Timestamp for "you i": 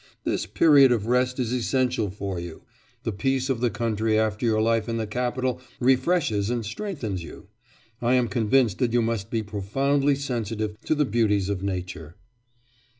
7.23-8.15